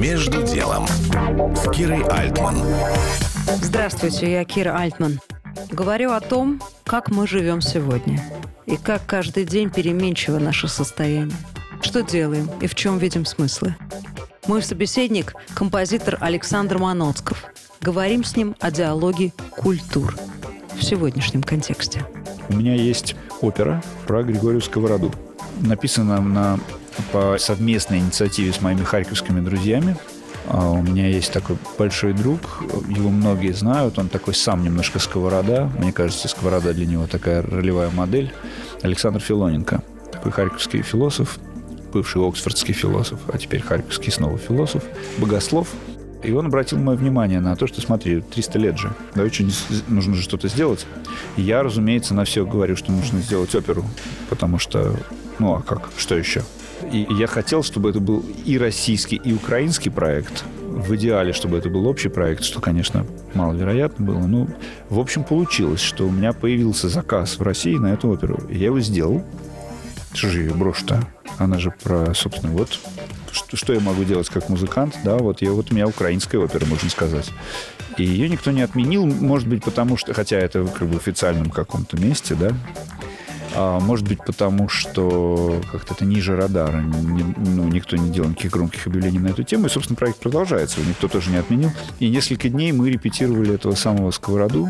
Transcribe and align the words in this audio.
Между 0.00 0.42
делом 0.42 0.86
с 1.54 1.70
Кирой 1.72 2.02
Альтман. 2.04 2.56
Здравствуйте, 3.60 4.32
я 4.32 4.44
Кира 4.46 4.74
Альтман. 4.74 5.20
Говорю 5.70 6.12
о 6.12 6.20
том, 6.20 6.58
как 6.84 7.10
мы 7.10 7.26
живем 7.26 7.60
сегодня 7.60 8.18
и 8.64 8.78
как 8.78 9.04
каждый 9.04 9.44
день 9.44 9.68
переменчиво 9.68 10.38
наше 10.38 10.68
состояние. 10.68 11.36
Что 11.82 12.02
делаем 12.02 12.48
и 12.62 12.66
в 12.66 12.74
чем 12.74 12.96
видим 12.96 13.26
смыслы. 13.26 13.76
Мой 14.46 14.62
собеседник– 14.62 15.34
композитор 15.54 16.16
Александр 16.18 16.78
Маноцков. 16.78 17.44
Говорим 17.82 18.24
с 18.24 18.36
ним 18.36 18.56
о 18.58 18.70
диалоге 18.70 19.34
культур 19.50 20.16
в 20.76 20.82
сегодняшнем 20.82 21.42
контексте. 21.42 22.06
У 22.48 22.54
меня 22.54 22.74
есть 22.74 23.16
опера 23.42 23.82
про 24.06 24.22
Григорию 24.22 24.62
Сковороду. 24.62 25.12
Написана 25.60 26.22
на 26.22 26.58
по 27.12 27.36
совместной 27.38 27.98
инициативе 27.98 28.52
с 28.52 28.60
моими 28.60 28.84
харьковскими 28.84 29.40
друзьями. 29.40 29.96
А 30.46 30.70
у 30.70 30.82
меня 30.82 31.06
есть 31.06 31.32
такой 31.32 31.56
большой 31.78 32.12
друг, 32.12 32.64
его 32.88 33.10
многие 33.10 33.52
знают, 33.52 33.98
он 33.98 34.08
такой 34.08 34.34
сам 34.34 34.64
немножко 34.64 34.98
сковорода. 34.98 35.70
Мне 35.78 35.92
кажется, 35.92 36.26
сковорода 36.28 36.72
для 36.72 36.86
него 36.86 37.06
такая 37.06 37.42
ролевая 37.42 37.90
модель. 37.90 38.32
Александр 38.82 39.20
Филоненко, 39.20 39.82
такой 40.10 40.32
харьковский 40.32 40.82
философ, 40.82 41.38
бывший 41.92 42.26
оксфордский 42.26 42.74
философ, 42.74 43.20
а 43.32 43.38
теперь 43.38 43.60
харьковский 43.60 44.10
снова 44.10 44.38
философ, 44.38 44.82
богослов. 45.18 45.68
И 46.22 46.32
он 46.32 46.46
обратил 46.46 46.78
мое 46.78 46.96
внимание 46.96 47.40
на 47.40 47.56
то, 47.56 47.66
что, 47.66 47.80
смотри, 47.80 48.20
300 48.20 48.58
лет 48.58 48.78
же, 48.78 48.92
да, 49.14 49.22
очень 49.22 49.52
нужно 49.88 50.14
же 50.14 50.22
что-то 50.22 50.48
сделать. 50.48 50.86
И 51.36 51.42
я, 51.42 51.62
разумеется, 51.62 52.12
на 52.12 52.24
все 52.24 52.44
говорю, 52.44 52.76
что 52.76 52.92
нужно 52.92 53.20
сделать 53.20 53.54
оперу, 53.54 53.84
потому 54.28 54.58
что, 54.58 54.94
ну 55.38 55.54
а 55.54 55.62
как, 55.62 55.88
что 55.96 56.16
еще? 56.16 56.42
И 56.92 57.06
я 57.10 57.26
хотел, 57.26 57.62
чтобы 57.62 57.90
это 57.90 58.00
был 58.00 58.24
и 58.44 58.58
российский, 58.58 59.16
и 59.16 59.32
украинский 59.32 59.90
проект. 59.90 60.44
В 60.60 60.94
идеале, 60.96 61.32
чтобы 61.32 61.58
это 61.58 61.68
был 61.68 61.86
общий 61.86 62.08
проект, 62.08 62.44
что, 62.44 62.60
конечно, 62.60 63.06
маловероятно 63.34 64.06
было. 64.06 64.20
Но, 64.20 64.48
в 64.88 64.98
общем, 64.98 65.24
получилось, 65.24 65.80
что 65.80 66.06
у 66.06 66.10
меня 66.10 66.32
появился 66.32 66.88
заказ 66.88 67.38
в 67.38 67.42
России 67.42 67.76
на 67.76 67.92
эту 67.92 68.08
оперу. 68.08 68.40
Я 68.48 68.66
его 68.66 68.80
сделал. 68.80 69.24
Что 70.12 70.28
же 70.28 70.40
ее 70.40 70.54
брошь-то? 70.54 71.06
Она 71.38 71.58
же 71.58 71.72
про, 71.82 72.14
собственно, 72.14 72.52
вот 72.52 72.78
что, 73.32 73.56
что 73.56 73.72
я 73.72 73.80
могу 73.80 74.04
делать 74.04 74.28
как 74.28 74.48
музыкант, 74.48 74.98
да, 75.04 75.16
вот, 75.16 75.40
я, 75.42 75.52
вот 75.52 75.70
у 75.70 75.74
меня 75.74 75.86
украинская 75.86 76.40
опера, 76.40 76.66
можно 76.66 76.90
сказать. 76.90 77.30
И 77.96 78.04
ее 78.04 78.28
никто 78.28 78.50
не 78.50 78.62
отменил, 78.62 79.06
может 79.06 79.48
быть, 79.48 79.62
потому 79.62 79.96
что, 79.96 80.14
хотя 80.14 80.38
это 80.38 80.64
как 80.64 80.88
бы 80.88 80.94
в 80.94 80.96
официальном 80.96 81.50
каком-то 81.50 81.96
месте, 81.96 82.34
да, 82.34 82.52
а, 83.54 83.80
может 83.80 84.06
быть, 84.06 84.24
потому 84.24 84.68
что 84.68 85.60
как-то 85.72 85.94
это 85.94 86.04
ниже 86.04 86.36
радара. 86.36 86.80
Ну, 86.80 87.68
никто 87.68 87.96
не 87.96 88.10
делал 88.10 88.30
никаких 88.30 88.52
громких 88.52 88.86
объявлений 88.86 89.18
на 89.18 89.28
эту 89.28 89.42
тему. 89.42 89.66
И, 89.66 89.68
собственно, 89.68 89.96
проект 89.96 90.18
продолжается. 90.18 90.80
Никто 90.80 91.08
тоже 91.08 91.30
не 91.30 91.36
отменил. 91.36 91.70
И 91.98 92.08
несколько 92.08 92.48
дней 92.48 92.72
мы 92.72 92.90
репетировали 92.90 93.54
этого 93.54 93.74
самого 93.74 94.10
сковороду. 94.10 94.68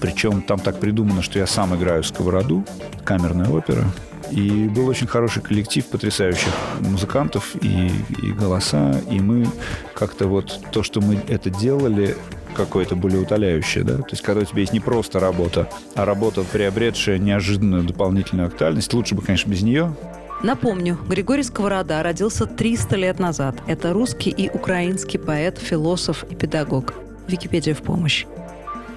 Причем 0.00 0.42
там 0.42 0.58
так 0.60 0.78
придумано, 0.78 1.22
что 1.22 1.38
я 1.38 1.46
сам 1.46 1.74
играю 1.74 2.04
сковороду. 2.04 2.64
Камерная 3.04 3.48
опера. 3.48 3.84
И 4.30 4.68
был 4.68 4.88
очень 4.88 5.06
хороший 5.06 5.42
коллектив 5.42 5.86
потрясающих 5.86 6.52
музыкантов 6.80 7.56
и, 7.62 7.90
и 8.22 8.32
голоса. 8.32 9.00
И 9.10 9.20
мы 9.20 9.46
как-то 9.94 10.26
вот 10.26 10.60
то, 10.70 10.82
что 10.82 11.00
мы 11.00 11.18
это 11.28 11.48
делали, 11.50 12.16
какое-то 12.58 12.96
более 12.96 13.20
утоляющее, 13.20 13.84
да? 13.84 13.96
То 13.98 14.10
есть, 14.10 14.22
когда 14.22 14.42
у 14.42 14.44
тебя 14.44 14.60
есть 14.60 14.72
не 14.72 14.80
просто 14.80 15.20
работа, 15.20 15.68
а 15.94 16.04
работа, 16.04 16.42
приобретшая 16.42 17.18
неожиданную 17.18 17.84
дополнительную 17.84 18.48
актуальность, 18.48 18.92
лучше 18.92 19.14
бы, 19.14 19.22
конечно, 19.22 19.50
без 19.50 19.62
нее, 19.62 19.94
Напомню, 20.40 20.96
Григорий 21.08 21.42
Сковорода 21.42 22.00
родился 22.00 22.46
300 22.46 22.94
лет 22.94 23.18
назад. 23.18 23.56
Это 23.66 23.92
русский 23.92 24.30
и 24.30 24.48
украинский 24.48 25.18
поэт, 25.18 25.58
философ 25.58 26.24
и 26.30 26.36
педагог. 26.36 26.94
Википедия 27.26 27.74
в 27.74 27.82
помощь. 27.82 28.24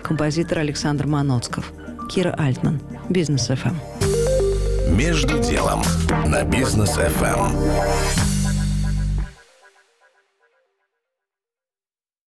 Композитор 0.03 0.59
Александр 0.59 1.07
Маноцков. 1.07 1.71
Кира 2.11 2.35
Альтман. 2.37 2.79
Бизнес 3.09 3.47
ФМ. 3.47 3.75
Между 4.95 5.39
делом 5.39 5.81
на 6.27 6.43
Бизнес 6.43 6.91
ФМ. 6.91 8.30